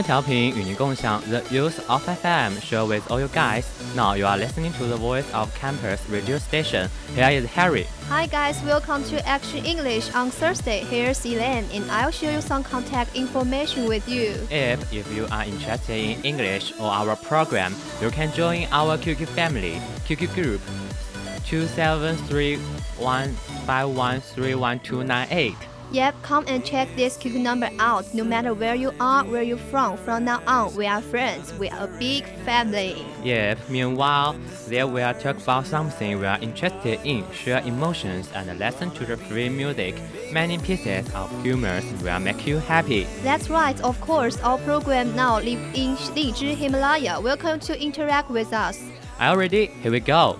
[0.00, 3.64] 春调频与您共享 The Youth of FM share with all you guys.
[3.94, 6.88] Now you are listening to the voice of campus radio station.
[7.14, 7.86] Here is Harry.
[8.08, 10.80] Hi guys, welcome to Action English on Thursday.
[10.90, 14.34] Here's Elaine, and I'll share you some contact information with you.
[14.50, 19.28] If if you are interested in English or our program, you can join our QQ
[19.28, 20.60] family QQ group
[21.46, 22.56] two seven three
[22.98, 23.34] one
[23.66, 25.56] five one three one two nine eight.
[25.91, 28.13] Yep, come and check this QQ number out.
[28.13, 31.53] No matter where you are, where you're from, from now on, we are friends.
[31.55, 33.05] We are a big family.
[33.23, 34.37] Yep, meanwhile,
[34.69, 39.05] there we are talk about something we are interested in, share emotions, and listen to
[39.05, 39.95] the free music.
[40.31, 43.05] Many pieces of humor will make you happy.
[43.21, 44.39] That's right, of course.
[44.43, 47.19] Our program now live in Lizhi Himalaya.
[47.19, 48.79] Welcome to interact with us.
[49.19, 49.67] You?
[49.67, 50.39] Here we go.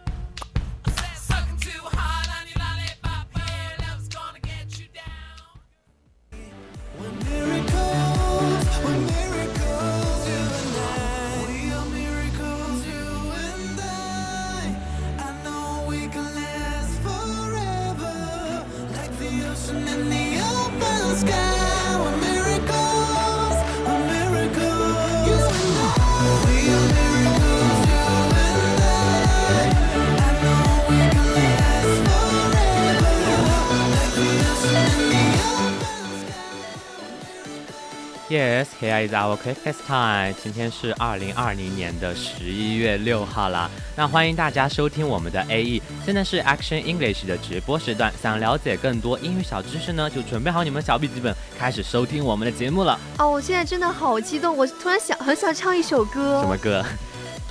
[38.81, 40.33] Here is our quick test time.
[40.41, 43.69] 今天是二零二零年的十一月六号啦。
[43.95, 45.79] 那欢迎大家收听我们的 AE。
[46.03, 48.11] 现在是 Action English 的直播时段。
[48.19, 52.99] 想了解更多英语小知识呢，就准备好你们小笔记本，开始收听我们的节目了。
[53.19, 56.41] 哦，我现在真的好激动，我突然想很想唱一首歌。
[56.41, 56.83] 什么歌？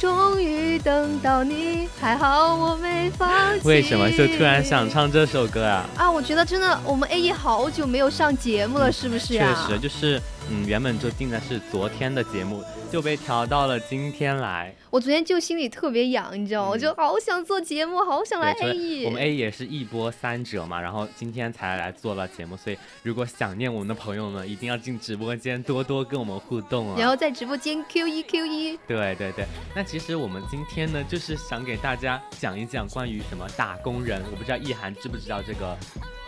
[0.00, 3.28] 终于等到你，还好我没放
[3.60, 3.68] 弃。
[3.68, 5.86] 为什么就突然想唱这首歌啊？
[5.96, 9.66] 啊，我觉得真的，我们 AE 好久没有上节目了，是不是啊？
[9.68, 12.62] 确实，就是嗯，原本就定的是昨天的节目。
[12.90, 14.74] 就被调到了今天来。
[14.90, 16.70] 我昨天就心里特别痒，你知道吗？
[16.70, 19.04] 我就好想做节目，好想来 A E。
[19.04, 26.96] 我们 A 也是一波三折嘛，然后今天才来做了节目，所以如果想念我们的朋友们，一定要进直播间多多跟我们互动啊。
[26.98, 28.76] 然后在直播间 Q 一 Q 一。
[28.88, 34.20] 对对对，那其实我们今天呢，就是想给大家讲一讲关于什么打工人。
[34.32, 35.78] 我不知道意涵知不知道这个。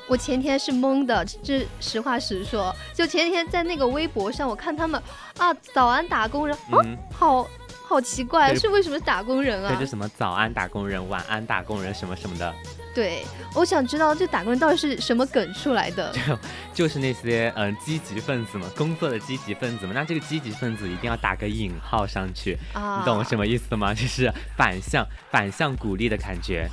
[0.09, 2.75] 我前天是懵的，这实话实说。
[2.93, 5.01] 就前天在那个微博上，我看他们
[5.39, 7.49] 啊，早安打工人，嗯，好
[7.87, 9.75] 好奇怪，是为什么打工人啊？
[9.78, 12.53] 这什么早安打工人、晚安打工人什么什么的。
[12.95, 16.13] 对，我想知道这打工人到底是什么梗出来的？
[16.13, 16.39] 就
[16.75, 19.93] 就是那些嗯积极分子嘛，工作的积极分子嘛。
[19.95, 23.95] 那这个积极分子一定要打个引号上去，你懂什么意思吗？
[23.95, 26.69] 就是反向反向鼓励的感觉。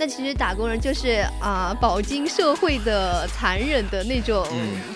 [0.00, 4.46] 那其实打工人就是啊，饱经社会的残忍的那种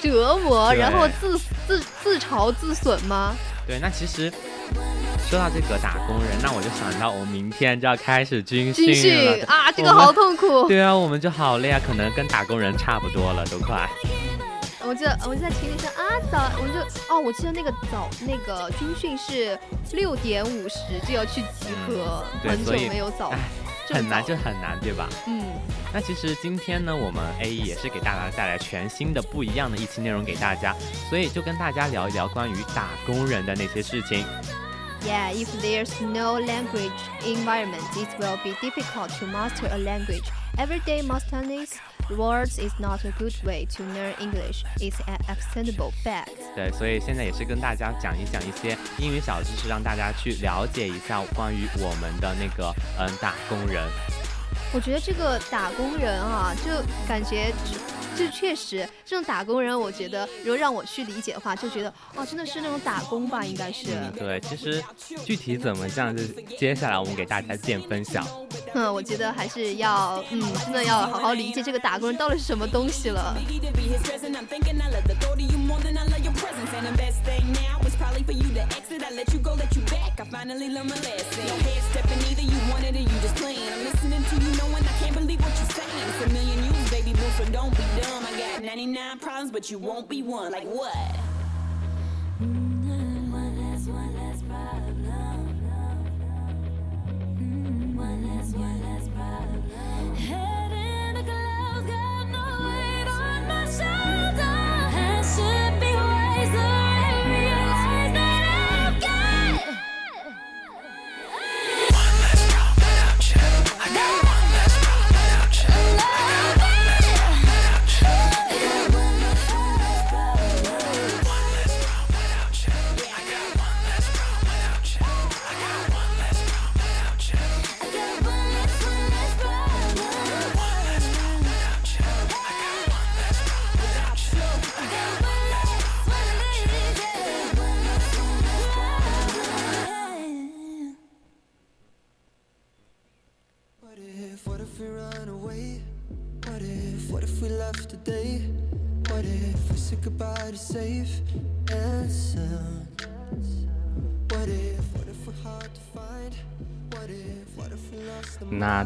[0.00, 3.34] 折磨，然后自自自嘲自损吗？
[3.66, 4.32] 对，那其实
[5.28, 10.66] 说到这个打工人，那我就想到我明天就要开始军训了啊，这个好痛苦。
[10.68, 13.86] 对啊，我们就好累啊，可能跟打工人差不多了，都快。
[14.86, 19.58] 我记得我在群里说啊早，我就哦，我记得那个早那个军训是
[19.92, 23.30] 六点五十就要去集合，很久没有早，
[23.88, 25.08] 很难就很难，对吧？
[25.26, 25.44] 嗯。
[25.92, 30.74] 那其实今天呢，我们 A E 也是给大家带来全新的、不一样的一期内容给大家，
[31.08, 34.24] 所以就跟大家聊一聊关于打工人的那些事情。
[35.06, 36.90] Yeah, if there's no language
[37.24, 40.24] environment, it will be difficult to master a language.
[40.56, 41.66] Everyday mastering
[42.10, 44.64] words is not a good way to learn English.
[44.78, 46.30] It's an acceptable fact.
[46.54, 53.82] 对，所以现在也是跟大家讲一讲一些英语小知识，让大家去了解一下关于我们的那个嗯打工人。
[54.72, 56.70] 我觉得这个打工人啊，就
[57.06, 57.52] 感觉，
[58.16, 63.86] 就确实这种打工人，我觉得如果让我去理解的话，就觉得哦，真的是那种打工吧，应该是。
[63.92, 64.82] 嗯对，其实
[65.24, 66.24] 具体怎么这样，就
[66.58, 68.26] 接下来我们给大家见分享。
[68.74, 73.34] 嗯，我觉得还是要，嗯，真的要好好理解这个打工人到底是什么东西了。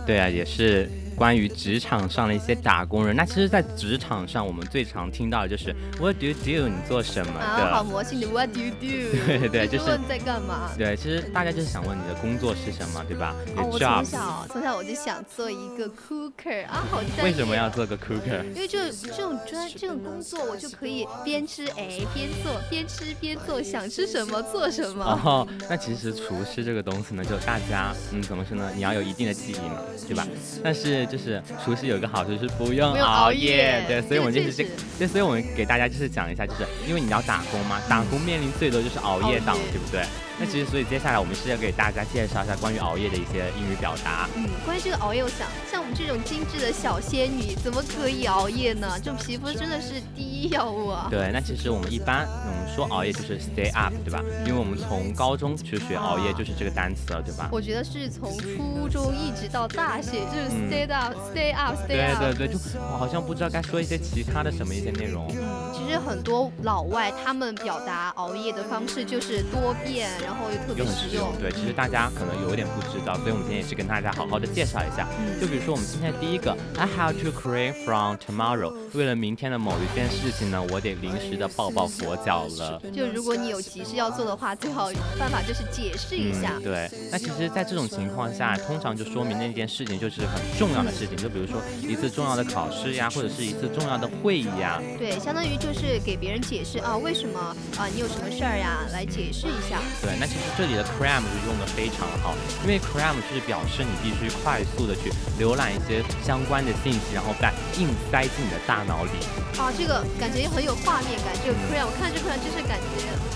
[0.09, 0.89] 对啊，也是。
[1.19, 6.69] 关于职场上的一些打工人，那其实，在职场上，我们最常听到的就是 What do you do？
[6.69, 7.45] 你做什么的？
[7.45, 9.17] 啊，好魔性的 What do you do？
[9.27, 10.71] 对对，就是问在干嘛？
[10.79, 13.35] 对，其实大家就是想问你的工作是什么，对吧？
[13.57, 18.45] 哦，我从小从小我就想做一个 cooker 啊， 好为什么要做个 cooker？
[18.55, 25.05] 因为就这种专这种工作，我就可以边吃哎边做，边吃边做，想吃什么做什么。
[25.05, 28.71] 哦，那其实厨师这个东西呢，就大家嗯怎么说呢？
[28.77, 30.25] 你要有一定的技艺嘛，对吧？
[30.63, 34.67] 但是就是厨师有一个好处是不用熬夜，对，所以我们就是这，
[34.99, 40.03] 对，所以我们给大家就是讲一下，就是因为你要打工嘛，打工面临最多就是熬夜党，对不对？
[40.41, 44.29] 那其实，所以接下来我们是要给大家介绍一下关于熬夜的一些英语表达。
[44.37, 48.89] 嗯，关于这个熬夜，我想像我们这种精致的小仙女，怎么可以熬夜呢？
[49.03, 51.09] 这种皮肤真的是第一要务啊。
[51.11, 54.23] 对，那其实我们一般我们说熬夜就是 stay up，对吧？
[54.47, 57.49] 因为我们从高中去学熬夜就是这个单词了，对吧？
[57.51, 62.23] 我觉得是从初中一直到大学就是 stay up，stay up，stay up。
[62.23, 65.27] 对对对，就我好像不知道该说一些其他的什么一些内容。
[65.31, 70.09] 嗯，其实很多老外他们表达熬夜的方式就是多变。
[70.29, 75.09] 然后又特别实用，对，其实大家可能有一点不知道，所以我们今天也是跟大家好好的介绍一下。
[75.41, 82.79] 就比如说我们今天第一个，I have to create from tomorrow，为了明天的某一件事情呢，我得临时的抱抱佛脚了。
[82.95, 86.61] 就如果你有急事要做的话，最好办法就是解释一下。
[86.63, 94.79] 对，那其实，在这种情况下，通常就说明那件事情就是很重要的事情，就比如说一次重要的考试呀，或者是一次重要的会议呀。
[94.99, 97.41] 对，相当于就是给别人解释啊，为什么
[97.79, 99.81] 啊，你有什么事儿呀，来解释一下。
[100.03, 100.18] 对。
[100.19, 109.11] 那其实这里的 cram 就用的非常好，因为 cram 就是表示你必须快速的去浏览一些相关的信息，然后再硬塞进你的大脑里。
[109.59, 111.33] 啊，这个感觉很有画面感。
[111.45, 113.28] 这个 cram 我看这 cram 就是感觉。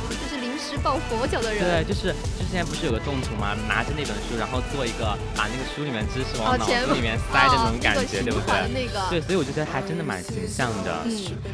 [0.73, 3.55] 是抱佛脚的人，对，就是之前不是有个动图吗？
[3.69, 5.05] 拿着那本书，然后做一个
[5.37, 8.57] 把那个书里面知识往脑子里面塞的那种感觉，对不对？
[8.73, 11.05] 那个，对，所以我觉得还真的蛮形象的。
[11.05, 11.13] 嗯，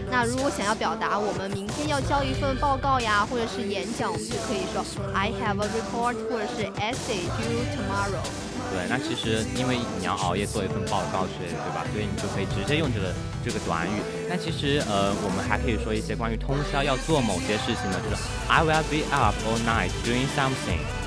[0.08, 8.22] 那如果想要表达我们明天要交一份报告呀，或者是演讲，我们就可以说 I have a report 或者是 essay due tomorrow。
[8.70, 11.84] 对，那其实因为你要熬夜做一份报告之类的，对吧？
[11.92, 14.00] 所以你就可以直接用这个这个短语。
[14.28, 18.16] 那其实呃，我们还可以说一些关于通宵要做某些事情的，就是
[18.48, 20.97] I will be up all night doing something。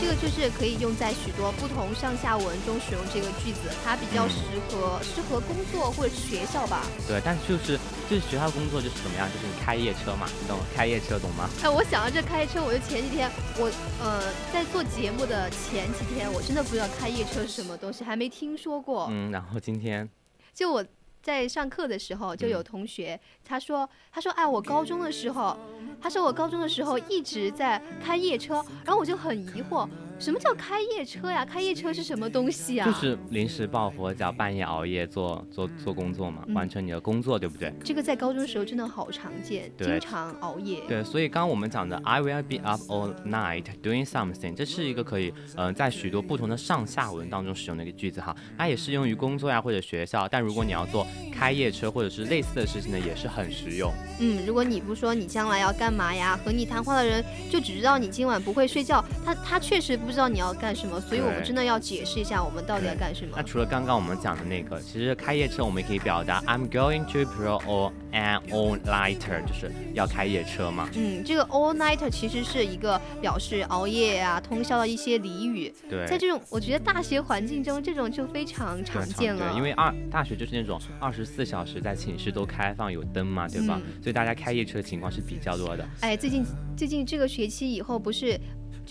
[0.00, 4.36] 这个就是可以用在许多不同上下文中使用这个句子，它比较嗯适
[4.70, 6.86] 合、适合工作或者是学校吧。
[7.06, 7.78] 对，但是就是
[8.08, 11.50] 就是学校工作就是怎么样，就是你开夜车嘛，你懂开夜车懂吗？
[11.62, 13.70] 哎，我想到这开车，我就前几天我
[14.02, 19.06] 呃在做节目的前几天，我真的不知道开夜车是什么东西，还没听说过。
[19.10, 20.08] 嗯，然后今天
[20.54, 20.82] 就我
[21.22, 25.56] 在上课的时候，就有同学、他说他说哎，我高中的时候，
[26.00, 29.88] 他说我高中的时候一直在开夜车，然后我就很疑惑，
[30.20, 31.46] 什么叫开夜车呀？
[31.46, 32.86] 开夜车是什么东西啊？
[32.86, 37.72] 就是临时抱佛脚，半夜熬夜做做做工作嘛，嗯完成你的工作，对不对？
[37.82, 40.82] 这个在高中的时候真的好常见，经常熬夜。
[40.86, 53.90] 对，所以刚刚我们讲的 I will be up all night doing something，这是一个可以呃在许多不同的上下文当中使用的一个句子哈，它也适用于工作呀或者学校，但如果你要做开夜车或者是类似的事情呢，也是很实用。
[54.18, 63.42] 嗯，如果你不说你将来要干嘛呀，和你谈话的人就只知道你今晚不会睡觉，他他确实不知道你要干什么，所以我们真的要解释一下我们到底要干什么那。
[63.42, 70.88] 除了刚刚我们讲的那个，其实开夜车我们也可以表达 I'm going to pro all an all nighter，就是要开夜车嘛。
[70.94, 75.72] 嗯，这个 all nighter 其实是一个表示熬夜啊、通宵的一些俚语。
[75.88, 79.50] 对，在这种我觉得大学环境中，这种就非常常见了。
[79.50, 83.80] 对，因为二大学就是那种二十四小时在寝室都开放有灯嘛，对吧？
[83.84, 85.86] 嗯所以大家开夜车的情况是比较多的。
[86.00, 86.44] 哎，最近
[86.76, 88.38] 最近这个学期以后不是。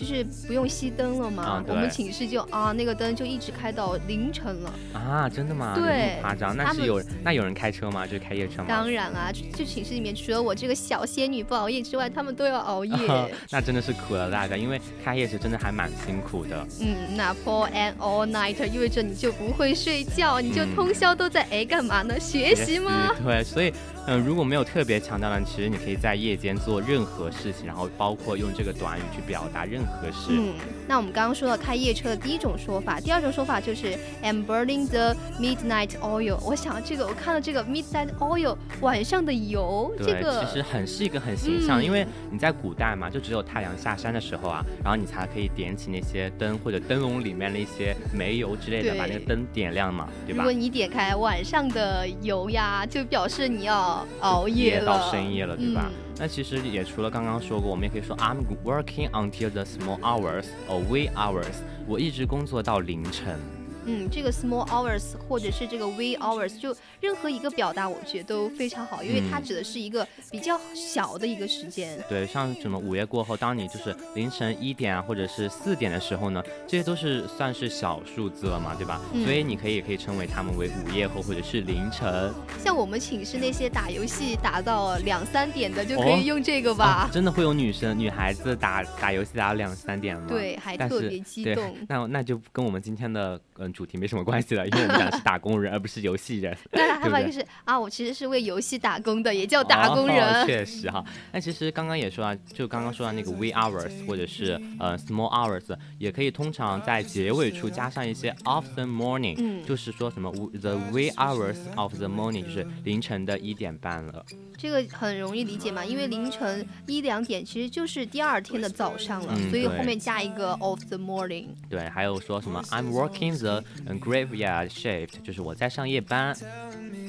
[0.00, 1.42] 就是不用熄灯了嘛？
[1.44, 4.72] 啊我们寝室就啊，那个灯就一直开到凌晨了。
[4.94, 5.74] 啊，真的吗？
[5.76, 6.56] 对夸张？
[6.56, 8.06] 那是有那有人开车吗？
[8.06, 8.64] 就是开夜车吗？
[8.66, 12.96] 当然啊，就就寝室里面除了我这个小仙女不熬夜之外，他们都要熬夜。
[13.52, 16.66] 那真的是苦了大家，因为开夜车真的还蛮辛苦的。
[16.80, 22.18] 嗯，那 pull an all nighter 意味着你就不会睡觉，你就嗯通宵都在哎干嘛呢？
[22.18, 23.14] 学习吗？
[23.22, 23.70] 对，所以
[24.06, 30.28] 嗯、如果没有特别强调呢，其实你可以在夜间做任何事情，然后包括用这个短语去表达任何事。
[30.30, 30.54] 嗯，
[30.86, 36.38] 那我们刚刚说到开夜车的第一种说法，第二种说法就是 I'm burning the midnight oil。
[36.44, 50.52] 我想这个，我看到这个 midnight oil 晚上的油，这个其实很是一个很形象，嗯因为你在古代嘛，就只有太阳下山的时候啊，然后你才可以点起那些灯或者灯笼里面的一些煤油之类的，把那个灯点亮嘛，对吧如果？
[50.52, 55.86] 你点开晚上的油呀，就表示你要熬夜了，到深夜了，对吧？
[55.86, 55.92] 嗯
[56.22, 61.55] 那其实也除了刚刚说过，我们也可以说 I'm working until the small hours or wee hours，
[61.87, 63.39] 我一直工作到凌晨。
[63.86, 71.98] 嗯，这个 small hours 或者是这个 wee hours，就任何一个表达，我觉得都非常好，因为它嗯指的是一个比较小的一个时间。
[72.08, 79.00] 对，像什么午夜过后，当你就是凌晨一点啊，或者是四点的时候呢，这些都是算是小数字了嘛，对吧？
[79.12, 82.32] 嗯所以你可以也可以称为它们为午夜后或者是凌晨。
[82.58, 86.84] 像我们寝室那些打游戏打到两三点的，就可哦以用这个吧。
[86.84, 90.26] 啊，真的会有女生、女孩子打打游戏打到两三点吗？
[90.28, 96.56] 对还特别激动那那就跟我们今天的嗯主题没什么关系了，因为我们讲的是打工人，而不是游戏人。
[96.72, 100.42] 那还有一对不对个是啊，我其实是为游戏打工的，也叫打工人。
[100.42, 101.04] 哦、确实哈。
[101.32, 114.24] 那其实刚刚也说啊，就刚刚说到那个 wee hours 或者是呃 small hours，也可以通常在结尾处加上一些 of the morning，、嗯就是说什么 the wee hours of the morning，就是凌晨的一点半了。
[114.58, 121.46] 这个很容易理解嘛，因为凌晨一两点其实就是第二天的早上了，嗯所以后面加一个 of the morning。
[121.68, 123.59] 对，还有说什么 I'm working the 嗯
[124.00, 126.36] graveyard shift，就是我在上夜班。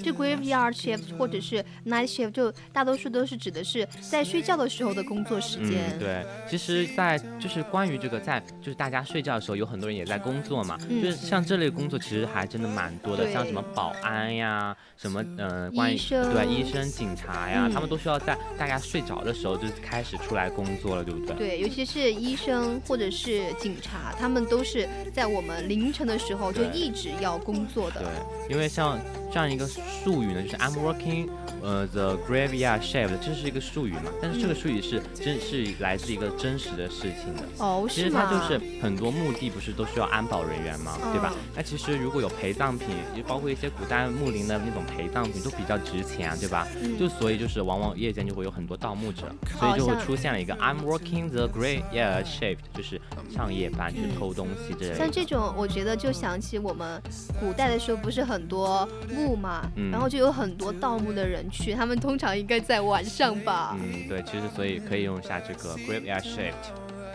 [0.02, 5.92] 这 graveyard shift 或者是 night shift 就大多数都是指的是在睡觉的时候的工作时间。
[5.98, 21.36] 嗯，对，其实，在就是关于这个，在就是大家睡觉的时候，有很多人也在工作嘛，嗯就是像这类工作，其实还真的蛮多的，像什么保安呀，什么呃，关于医生对医生、警察呀，嗯他们都需要在大家睡着的时候就开始出来工作了，对不对？
[21.36, 28.02] 对，尤其是医生或者是警察，他们都是在我们凌晨的时候就一直要工作的。
[28.02, 29.00] 对，因为像
[29.32, 31.30] 这样一个术语呢，就是 I'm working
[31.62, 37.44] 呃 the graveyard shift，这是一个术语嘛，但是这个术语是真是来自一个真实的事情的。
[37.58, 38.02] 哦，其？
[38.02, 40.98] 实它就是很多墓地不是都需要安保人员嘛？
[41.12, 41.40] 对吧嗯？
[41.56, 46.68] 那其实如果有陪葬品，就包括一些古代墓陵的那种陪葬品，都比较值钱啊，对吧？
[46.82, 53.00] 嗯就所以就是往往夜间就会有很多盗墓者，所以就会出现了一个 I'm working the graveyard shift，就是
[53.34, 54.96] 上夜班，去偷东西之类的。
[54.96, 57.02] 像这种，我觉得就想起我们
[57.40, 63.76] 古代的时候，不是很多墓嘛，嗯然后就有很多盗墓的人去，他们通常应该在晚上吧。
[63.82, 66.72] 嗯，对，其实所以可以用一下这个 graveyard shift。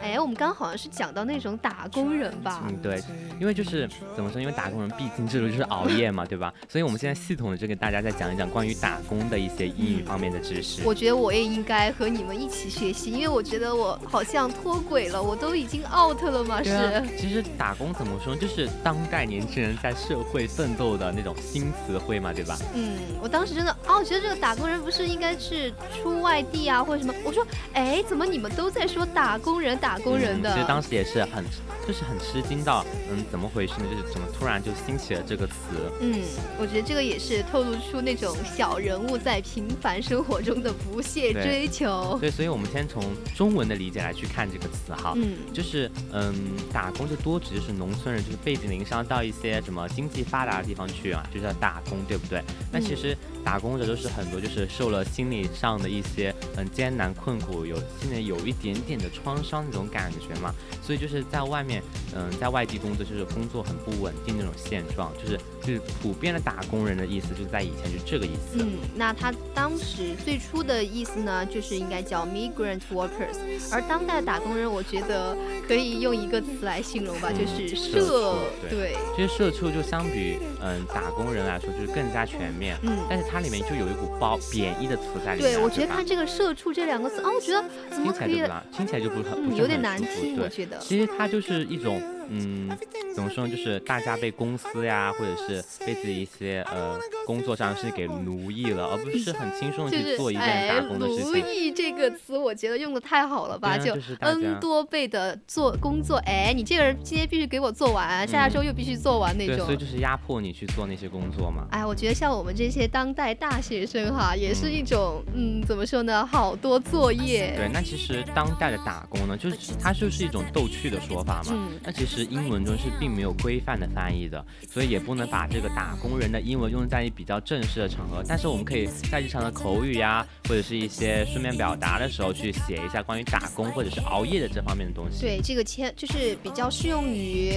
[0.07, 2.63] 哎，我们刚好像是讲到那种打工人吧？
[2.69, 3.03] 嗯，对，
[3.41, 4.41] 因为就是怎么说？
[4.41, 6.53] 因为打工人必经之路就是熬夜嘛，对吧？
[6.69, 10.83] 所以我们现在系统的就给大家再讲一讲关于打工的一些英语方面的知识。
[10.85, 16.63] 我觉得我也应该和你们一起学习，因为我觉得我好像脱轨了，我都已经 out 了嘛。
[16.63, 17.03] 是。
[17.19, 22.57] 其实打工怎么说，就是当代年轻人在社会奋斗的那种新词汇嘛，对吧？
[22.75, 27.15] 嗯，我当时真的哦，觉得这个打工人不是应该是出外地啊，或者什么？
[27.25, 30.53] 我说，哎，怎么你们都在说打工人，打工人的？
[30.53, 31.45] 其实当时也是很，
[31.87, 33.85] 就是很吃惊到，嗯，怎么回事呢？
[33.91, 35.55] 就是怎么突然就兴起了这个词？
[36.01, 36.21] 嗯，
[36.59, 42.19] 我觉得这个也是透露出那种小人物在平凡生活中的不懈追求。
[42.21, 43.03] 对，所以我们先从
[43.35, 46.35] 中文的理解来去看这个词哈，嗯，就是嗯，
[46.73, 52.43] 打工就多指就是农村人，就是背井离乡到一些什么经济发达的地方去啊，就叫打工，对不对？
[52.73, 60.53] 那其实打工者都是很多就是受了心理上的一些嗯艰难困苦，有现在有一点点的创伤那种感觉嘛，
[60.83, 61.76] 所以就是在外面
[62.15, 68.59] 嗯在外地工作就是工作很不稳定那种现状，就是就是普遍的打工人的意思，就在以前就这个意思。
[68.59, 73.37] 嗯，那他当时最初的意思呢，就是应该叫 migrant workers，
[73.73, 78.39] 而当代的打工人，我觉得可以用一个词来形容吧，就是社
[78.71, 78.97] 对。
[79.15, 82.77] 其实社畜就相比嗯打工人来说，就是更加全面。
[82.83, 85.55] 嗯，但是它里面就有一股褒贬义的词在里面。
[85.55, 88.37] 对，我觉得它这个社畜这两个词啊，我觉得怎么可以？
[88.73, 90.79] 听起来就不是很，有点难听，我觉得。
[90.79, 92.16] 其实它就是一种。
[92.29, 92.69] 嗯，
[93.15, 93.51] 怎么说呢？
[93.51, 101.31] 就是大家被公司呀，或者是被自己一些呃工作上是给奴役了，而不是很轻松的去做一件打工的事情。
[101.31, 103.79] 奴役这个词，我觉得用的太好了吧？
[103.79, 109.65] 就 n 多倍的做工作，哎，你这个人今天必须给我做完，下周又必须做完那种。
[109.67, 111.67] 所以就是压迫你去做那些工作嘛。
[111.71, 116.27] 哎，我觉得像我们这些当代大学生哈，也是一种嗯，怎么说呢？
[116.27, 117.55] 好多作业。
[117.57, 121.69] 对，那其实当代的打工呢，就是它就是一种逗趣的说法嘛。
[121.85, 122.16] 那其实。
[122.17, 128.25] 是英文中是并没有规范的翻译的，所以也不能把这个打工人的英文用在比较正式的场合。
[128.27, 135.21] 但是我们可以在日常的口语呀，或者是一些书面表达的时候去写一下关于打工或者是熬夜的这方面的东西。
[135.21, 137.53] 对，这个签就是比较适用于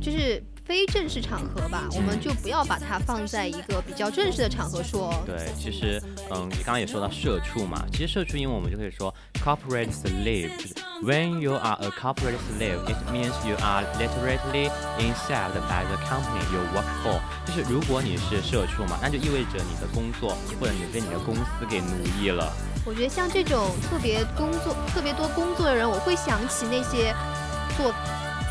[0.00, 0.42] 就是。
[0.64, 5.12] 非正式场合吧，我们就不要把它放在一个比较正式的场合说。
[5.26, 6.00] 对，其实，
[6.30, 9.12] 嗯，你刚刚也说到社畜嘛，其实社畜英文我们就可以说
[9.44, 10.50] corporate slave。
[11.02, 16.60] When you are a corporate slave, it means you are literally enslaved by the company you
[16.72, 17.20] work for。
[17.44, 21.86] 就是如果你是社畜嘛，那就意味着你的工作或者你被你的公司给奴
[22.20, 22.52] 役了。
[22.86, 27.12] 我觉得像这种特别工作特别多工作的人，我会想起那些
[27.76, 27.92] 做。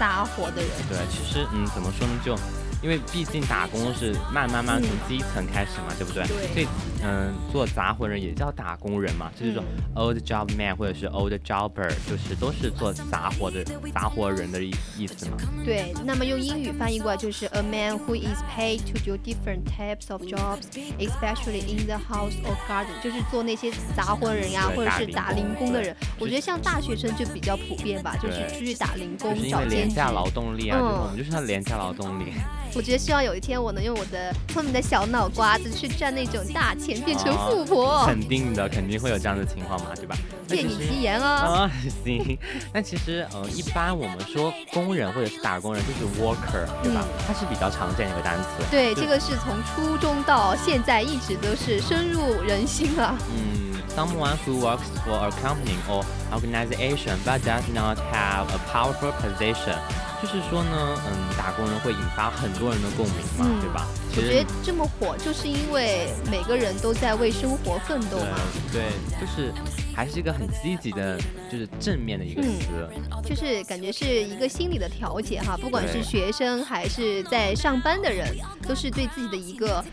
[0.02, 2.36] 打火的人，对，其实，嗯，怎么说呢，就。
[2.82, 6.24] 因为毕竟打工是慢慢慢从基层开始嘛，对不对？
[6.28, 6.54] 对。
[6.54, 6.68] 所以，
[7.04, 9.64] 嗯，做杂活人也叫打工人嘛，就是说
[9.96, 13.64] old job man 或者是 old jobber，就是都是做杂活的
[13.94, 15.38] 杂活人的意意思嘛。
[15.64, 15.94] 对。
[16.06, 20.64] 那么用英语翻译过来就是 a man who is paid to do different types of jobs,
[20.98, 25.96] especially in the house or garden，就是做那些杂活人呀，或者是打零工的人。
[26.20, 29.76] 我觉得像大学生就比较普遍吧，就是出去打零工、找兼职。
[29.76, 32.34] 廉价劳动力啊，就是我们就是他廉价劳动力。
[32.74, 38.06] 我觉得希望有一天我能用我的聪明的小脑瓜子去赚那种大钱，变成富婆。
[38.06, 40.16] 肯定的，肯定会有这样的情况嘛，对吧？
[40.48, 41.26] 借你吉言哦。
[41.26, 41.72] 啊，
[42.04, 42.38] 行。
[42.74, 47.06] 那其实，呃，一般我们说工人或者是打工人，就是 worker，对吧？
[47.28, 48.48] 它是比较常见的一个单词。
[48.72, 53.16] 对，这个是从初中到现在一直都是深入人心了。
[53.32, 59.78] 嗯，someone who works for a company or organization but does not have a powerful position。
[60.22, 63.88] 就是说呢，嗯，打工人会引发很多人的共鸣嘛，对吧？
[64.16, 68.38] 我觉得这么火，就是因为每个人都在为生活奋斗嘛。
[68.72, 68.84] 对，
[69.20, 69.52] 就是
[69.96, 71.18] 还是一个很积极的，
[71.52, 72.88] 就是正面的一个词。
[73.26, 78.28] 就是感觉是一个心理的调节哈，不管是学生还是在上班的人，
[78.68, 79.84] 都是对自己的一个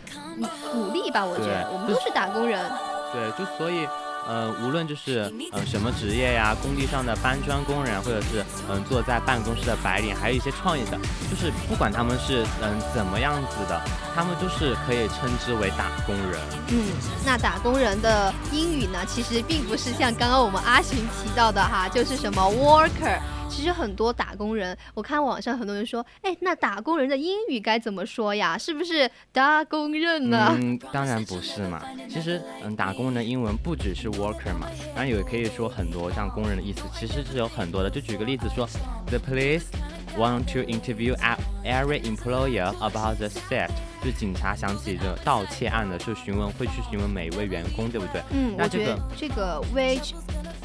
[0.71, 1.25] 鼓励吧。
[1.25, 2.59] 我觉得我们都是打工人。
[3.13, 3.87] 对，就所以。
[4.31, 10.99] 嗯，无论就是嗯什么职业呀，工地上的搬砖工人，或者是嗯坐在办公室的白领，还有一些创业的，
[11.31, 13.81] 就是不管他们是嗯怎么样子的，
[14.13, 16.39] 他们都是可以称之为打工人。
[16.67, 16.91] 嗯，
[17.25, 23.19] 那打工人的英语呢，其实并不是像刚刚我们阿寻提到的哈，就是什么 worker。
[23.49, 28.57] 其实很多打工人，我看网上很多人说，哎，那打工人的英语该怎么说呀？
[28.57, 30.55] 是不是打工人呢？
[30.57, 31.81] 嗯， 当然不是嘛。
[32.07, 37.89] 其实，嗯，打工人的英文不只是 worker 嘛，当然也可以说很多像工人的意思，其实是有很多的。
[37.89, 38.67] 就举个例子说
[39.07, 39.63] ，The police
[40.17, 41.15] want to interview
[41.63, 43.71] every employer about the theft。
[44.03, 48.21] 就警察想起这盗窃案的，就询问会去询问每一位员工，对不对？
[48.31, 50.13] 嗯，那这个这个 wage。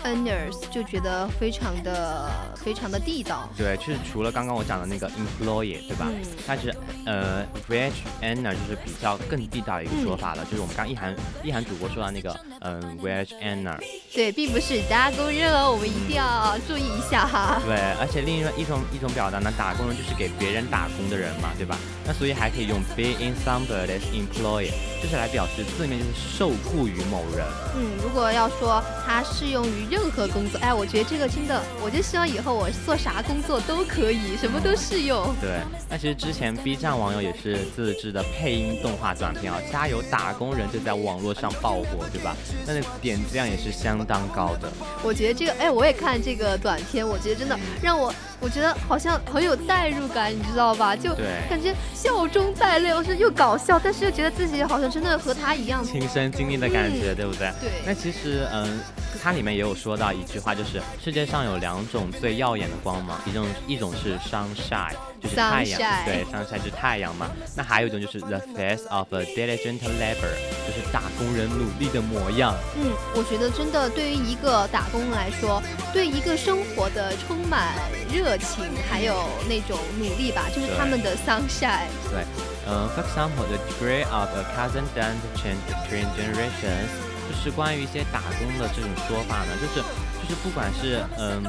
[0.05, 3.49] Earners 就觉得非常的非常的地道。
[3.57, 6.07] 对，就是除了刚刚我讲的那个 employee，对吧？
[6.09, 6.75] 嗯它是
[7.07, 13.79] 呃 wage earner 就是比较更地道的一个说法了，就是我们刚一涵一涵主播说到那个嗯、wage earner。
[14.13, 17.61] 对，并不是打工人哦，我们一定要注意一下哈。
[17.65, 21.79] 对，而且另一一种一种表达呢，打工人就是给别人打工的人嘛，对吧？
[22.07, 24.71] 那所以还可以用 be in somebody's employ，
[25.03, 27.47] 就是来表示字面就是受雇于某人。
[27.77, 35.35] 嗯，如果要说它适用于任何工作，哎，我觉得这个真的，我就希望以后我做啥工作都可以，什么都适用。
[35.41, 42.37] 对，那其实之前 B 站网友也是自制的配音动画短片啊，《加油打工人》就在网络上爆火，对吧？
[42.67, 44.71] 那那点击量也是相当高的。
[45.03, 48.13] 我觉得这个，哎，我也看这个短片，我觉得真的让我，
[48.45, 50.95] 我觉得好像很有代入感，你知道吧？
[50.95, 55.83] 就对感觉笑中带泪，是又搞笑，但是又觉得自己好像真的和他一样。
[55.83, 57.51] 亲身经历的感觉，嗯对不对？
[57.59, 58.81] 对那其实，嗯，
[59.23, 67.31] 它里面也有说到一句话，就是世界上有两种最耀眼的光芒，一种一种是 sunshine，就是太阳对，sunshine 就是太阳嘛。
[67.57, 70.35] 那还有一种就是 the face of a diligent labor，
[70.67, 72.55] 就是打工人努力的模样。
[72.77, 75.63] 嗯，我觉得真的对于一个打工人来说，
[75.95, 77.73] 对一个生活的充满
[78.13, 81.89] 热情，还有那种努力吧，就是他们的 sunshine。
[82.13, 82.21] 对，
[82.69, 86.93] 嗯、f o r example, the degree of a cousin doesn't change between generations，
[87.25, 89.81] 就是关于一些打工的这种说法呢，就是
[90.25, 91.43] 就是不管是嗯、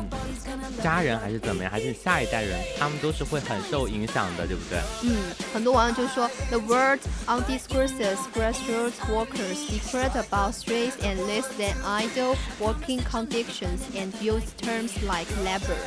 [0.84, 4.80] 家人还是怎么样，还是下一代人，他们都是会很受影响的，对不对？
[5.04, 5.16] 嗯，
[5.54, 14.12] 很多网友就说，The word on discourses grassroots workers declared about streets and less than idle working conditions and
[14.22, 15.78] use terms like labor。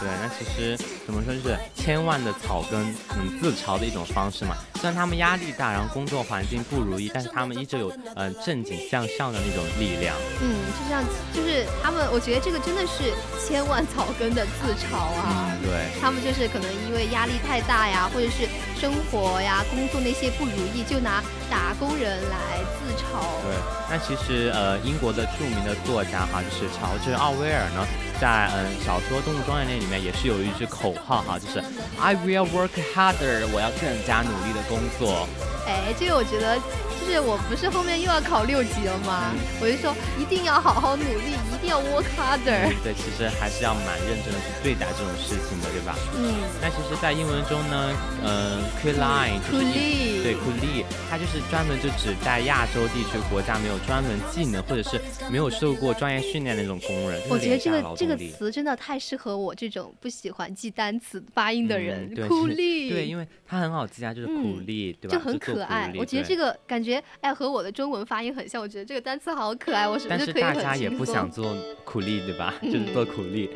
[0.00, 4.56] 对，那其实怎么说，就是千万的草根，嗯，自嘲的一种方式嘛。
[4.76, 10.14] 虽然他们压力大，然后工作环境不如意，但是他们依旧有嗯、正经向上的那种力量。
[10.40, 11.02] 嗯，就像，
[11.34, 13.12] 就是他们，我觉得这个真的是
[13.44, 15.50] 千万草根的自嘲啊。
[15.50, 16.00] 嗯，对。
[16.00, 18.46] 他们就是可能因为压力太大呀，或者是
[18.78, 23.18] 生活呀、工作那些不如意，就拿打工人来自嘲。
[23.42, 23.56] 对，
[23.90, 27.84] 那其实呃，英国的著名的作家哈，就是乔治奥威尔呢，
[28.20, 31.62] 在嗯小说《动物庄园》那里面也是有一句口号哈，就是
[32.00, 35.28] I will work harder，我要更加努力的工作。
[35.66, 36.58] 哎，这个我觉得，
[37.08, 39.32] 是我不是后面又要考六级了吗？
[39.60, 42.68] 我就说一定要好好努力，一定要 work harder。
[42.84, 45.96] 对，其实还是要蛮认真的去对待这种事情的，对吧？
[46.16, 57.20] 嗯，那其实，在英文中呢，嗯 c o o l i n 就是对 c o o l i 它就是专门就指在亚洲地区国家没有专门技能或者是没有受过专业训练的那种工人。
[57.30, 62.14] 我觉得这个这个词真的太适合我这种不喜欢记单词发音的人嗯，
[62.90, 65.16] 对因为它很好记啊，就是苦嗯力，对吧？
[65.16, 72.54] 就很可爱，我觉得这个感觉哎和我的中文发音很像，我觉得这个单词好可爱，我是不但是可以很是大家也不想做苦力，对吧？
[72.62, 73.50] 就是嗯做苦力。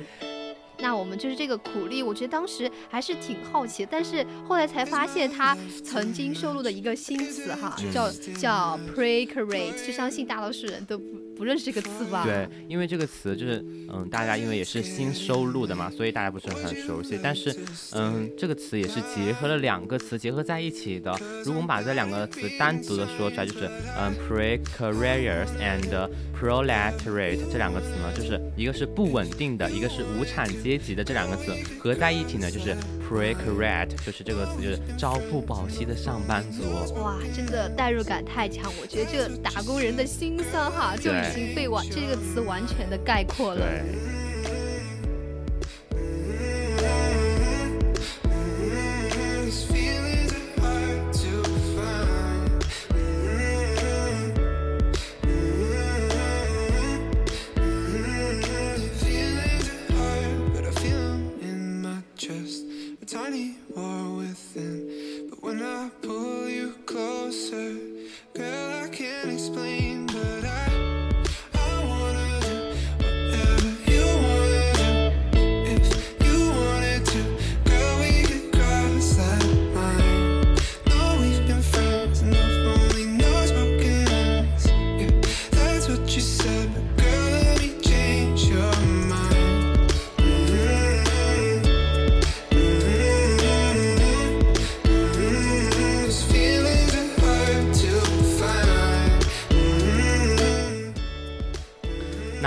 [0.78, 11.04] 那我们就是这个苦力，我觉得当时还是挺好奇，但是后来才发现他曾经收录的一个新词哈，叫叫 precariat，就相信大多数人都不
[11.36, 12.24] 不认识这个词吧？
[12.24, 17.18] 对，因为这个词就是，嗯，大家因为也是新收录的嘛，所以大家不是很熟悉。
[17.22, 17.54] 但是，
[17.92, 21.12] 嗯，这个词也是结合了两个词结合在一起的。
[21.44, 26.08] 如果我们把这两个词单独的说出来，就是，嗯，precarious and
[26.38, 32.76] proletariat 这两个词呢，就是一个是不稳定的，一个是无产阶级的，这两个词合在一起呢，就是
[33.08, 36.62] precariat，就是这个词就是朝不保夕的上班族。
[37.00, 43.60] 哇，真的代入感太强，我觉得这个打工人的心酸哈就已经被完这个词完全的概括了。
[43.60, 44.21] 对。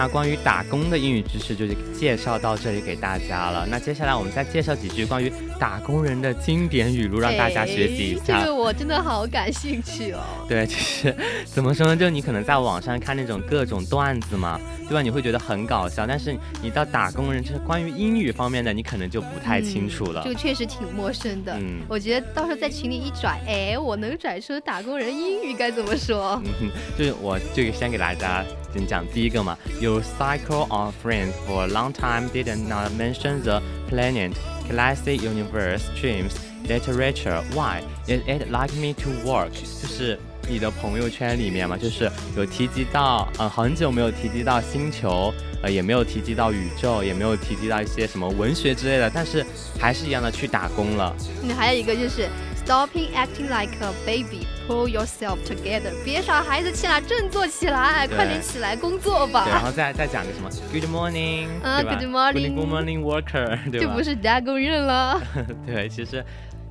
[0.08, 3.68] 关于打工的英语知识就介绍到这里给大家了。
[3.70, 8.42] 那接下来我们再介绍几句关于打工人的经典语录，让大家学习一下。
[8.42, 10.20] 这个我真的好感兴趣哦。
[10.48, 11.16] 对，其实
[11.46, 11.96] 怎么说呢？
[11.96, 15.02] 就你可能在网上看那种各种段子嘛，对吧？
[15.02, 20.22] 你会觉得很搞笑，但是你到打工人，就是关于英语方面的，你可能就不太清楚了。
[20.24, 21.56] 这个确实挺陌生的。
[21.60, 26.42] 嗯，我觉得到时候在群里一转，哎，我能转出打工人英语该怎么说？
[26.62, 29.58] 嗯，就是我这个先给大家先讲第一个嘛。
[29.80, 34.34] You cycle on friends for a long time, didn't not mention the planet,
[34.70, 36.34] classic universe, dreams,
[36.68, 37.42] literature.
[37.54, 39.52] Why is it like me to work？
[39.52, 49.46] 就是你的朋友圈里面嘛，就是有提及到，嗯，很久没有提及到星球，呃，也没有提及到宇宙，也没有提及到一些什么文学之类的，但是
[49.80, 51.16] 还是一样的去打工了。
[51.42, 52.30] 你，还有一个就是
[52.66, 59.46] stopping acting like a baby, pull yourself together，别耍孩子气了，振作起来，快点起来工作吧。
[59.48, 63.86] 然后再再讲个什么 good morning，啊，good morning，good morning worker，对吧？
[63.86, 65.22] 就不是打工人了。
[65.66, 66.26] 对，其实。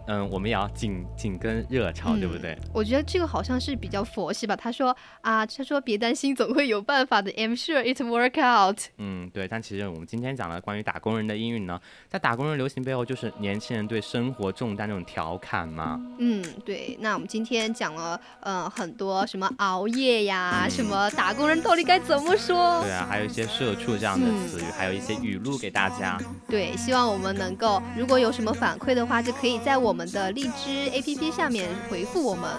[0.06, 2.56] 嗯，我们也要紧紧跟热潮，对不对？
[2.72, 4.54] 我觉得这个好像是比较佛系吧。
[4.54, 7.32] 他说啊，他说别担心，总会有办法的。
[7.32, 8.78] I'm sure it work out。
[8.98, 9.48] 嗯，对。
[9.48, 15.98] 但其实我们今天讲了关于打工人的英语呢，在打工人流行背后，就是年轻人对生活重担那种调侃嘛。
[16.18, 16.98] 嗯，对。
[17.00, 22.82] 那我们今天讲了，嗯，很多什么熬夜呀，什么打工人到底该怎么说？
[22.82, 26.20] 对啊，还有一些社畜这样的词语，还有一些语录给大家。
[26.46, 29.93] 对，希望我们能够，如果有什么反馈的话，就可以在我。
[29.94, 32.50] 我们的荔枝 APP 下面回复我们。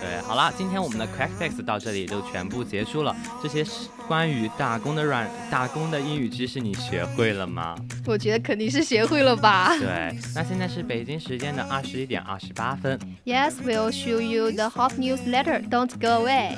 [0.00, 3.16] 对，好了，今天我们的 Crack Text 到这里就全部结束了。
[3.42, 3.66] 这些
[4.06, 7.74] 关于打工的软打工的英语知识，你学会了吗？
[8.06, 9.76] 我觉得肯定是学会了吧。
[9.76, 12.96] 对，那现在是北京时间的二十一点二十八分。
[13.24, 15.60] Yes, we'll show you the hot news later.
[15.68, 16.54] Don't go away.